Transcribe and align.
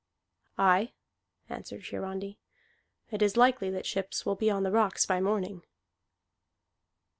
"Aye," 0.57 0.93
answered 1.47 1.83
Hiarandi, 1.85 2.39
"it 3.11 3.21
is 3.21 3.37
likely 3.37 3.69
that 3.69 3.85
ships 3.85 4.25
will 4.25 4.33
be 4.33 4.49
on 4.49 4.63
the 4.63 4.71
rocks 4.71 5.05
by 5.05 5.21
morning. 5.21 5.61